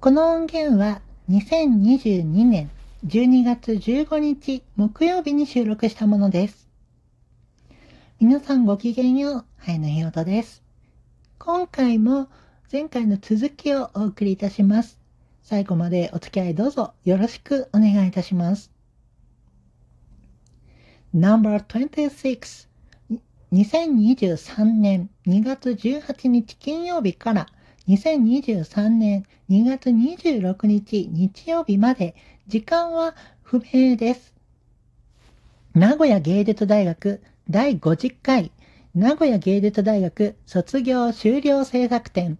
[0.00, 2.70] この音源は2022年
[3.04, 6.68] 12月15日木曜日に収録したものです。
[8.20, 10.62] 皆さんごきげんよう、はいのひろとです。
[11.40, 12.28] 今回も
[12.70, 15.00] 前回の続きをお送りいたします。
[15.42, 18.70] 最後までお付き合いどうぞよろしくお願いいたします。
[21.12, 22.68] No.26
[23.52, 27.48] 2023年2月18日金曜日から
[27.88, 32.14] 2023年2月26日日曜日まで
[32.46, 34.34] 時間は不明です。
[35.72, 38.52] 名古屋芸術大学第50回
[38.94, 42.36] 名古屋芸術大学卒業修了制作展。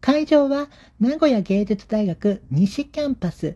[0.00, 3.54] 会場は名古屋芸術大学西キャンパス。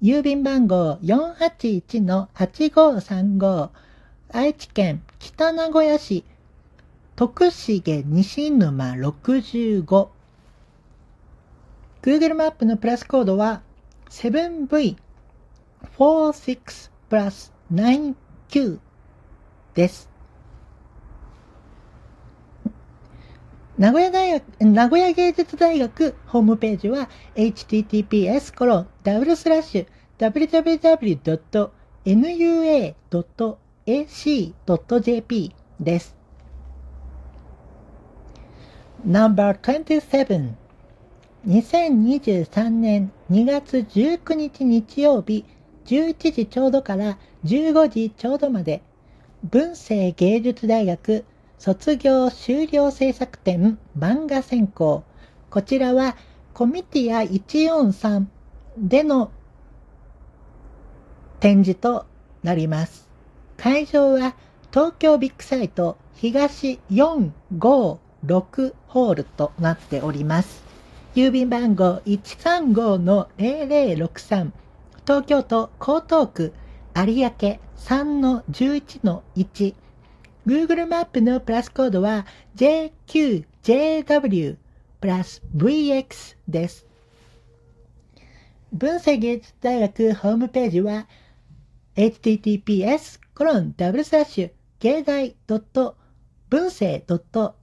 [0.00, 3.68] 郵便番号481-8535
[4.32, 6.24] 愛知県北名古屋市
[7.16, 10.08] 徳重西沼65
[12.02, 13.60] Google マップのプラスコードは
[14.08, 18.78] 7V46 プラス99
[19.74, 20.08] です。
[23.76, 29.86] 名古屋大学、名古屋芸術大学ホームページは https コロンダブルスラッシュ
[30.18, 31.72] www.nua.ac.jp
[35.80, 36.14] です。
[39.04, 40.59] No.27
[41.46, 45.46] 2023年2月19日日曜日
[45.86, 48.82] 11時ちょうどから15時ちょうどまで
[49.44, 51.24] 文政芸術大学
[51.58, 55.02] 卒業修了制作展漫画専攻
[55.48, 56.16] こちらは
[56.52, 58.26] コミティア143
[58.76, 59.30] での
[61.40, 62.04] 展示と
[62.42, 63.08] なります。
[63.56, 64.34] 会場は
[64.70, 67.98] 東京ビッグサイト東456
[68.86, 70.69] ホールとなっております。
[71.14, 74.52] 郵便番号135-0063
[75.04, 76.52] 東京都江東区
[76.94, 77.32] 有明
[77.76, 79.74] 3-11-1
[80.46, 84.56] Google マップのプラスコードは JQJW
[85.00, 86.86] プラス VX です。
[88.72, 91.08] 文政芸術大学ホームページは
[91.96, 95.64] https コロンダブルスラッシュ芸大文
[96.66, 97.04] 政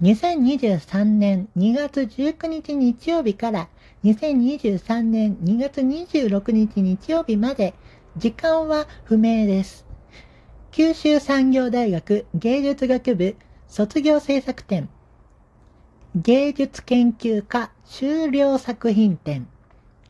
[0.00, 3.68] 2023年2月19日日曜日から
[4.04, 7.74] 2023年2月26日日曜日まで
[8.16, 9.84] 時間は不明です。
[10.70, 13.34] 九州産業大学芸術学部
[13.68, 14.88] 卒業制作展。
[16.14, 19.46] 芸術研究科修了作品展。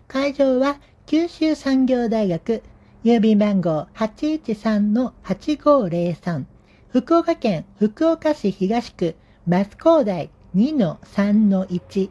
[0.09, 2.63] 会場は九州産業大学
[3.03, 6.45] 郵便番号813-8503
[6.91, 9.15] 福岡県福岡市東区
[9.47, 12.11] 松高台2-3-1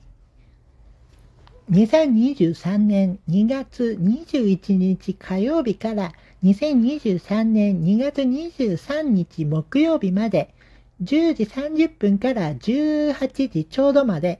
[1.71, 6.11] 2023年2月21日火曜日から
[6.43, 10.53] 2023年2月23日木曜日まで
[11.01, 14.39] 10時30分から18時ちょうどまで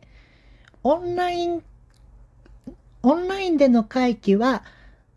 [0.84, 1.64] オンライン、
[3.06, 4.64] オンラインでの会期は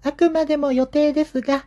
[0.03, 1.65] あくまでも予定ですが、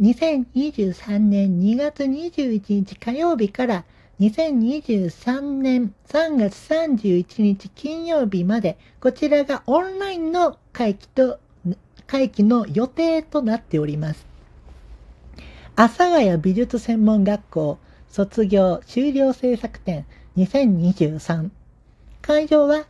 [0.00, 3.84] 2023年2月21日火曜日から
[4.20, 11.40] 2023年3月31日金曜日まで、こちらがオンラインの会期と、
[12.06, 14.24] 会期の予定となっております。
[15.74, 20.06] 阿佐ヶ谷美術専門学校卒業修了制作展
[20.36, 21.50] 2023。
[22.22, 22.84] 会場は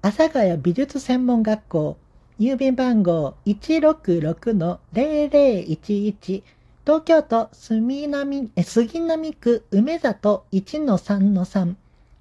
[0.00, 1.96] 阿佐ヶ谷美術専門学校
[2.38, 6.42] 郵便番号166-0011
[6.86, 11.74] 東京都杉並杉並区梅里1-3-3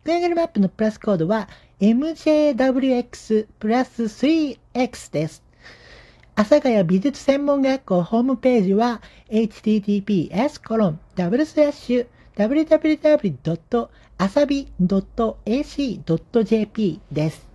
[0.04, 1.48] Google マップのプラスコードは
[1.80, 5.44] MJWX プラス 3X です。
[6.34, 12.08] 阿佐ヶ谷美術専門学校ホームページは https コロンダブルスラッシュ
[12.38, 13.88] www.
[14.18, 14.68] あさび
[15.46, 17.47] .ac.jp です。